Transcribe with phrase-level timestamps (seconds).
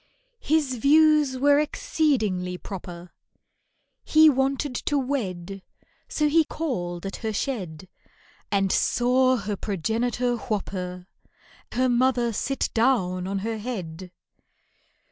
[0.39, 3.13] His views were exceedingly proper,
[4.03, 5.61] He wanted to wed,
[6.07, 7.87] So he called at her shed
[8.51, 11.05] And saw her progenitor whop her—
[11.73, 14.11] Her mother sit down on her head.